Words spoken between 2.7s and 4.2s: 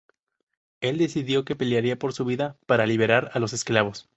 liberar a los esclavos.